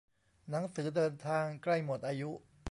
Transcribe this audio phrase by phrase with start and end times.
[0.49, 2.29] หนังสือเดินทางใกล้หมดอายุ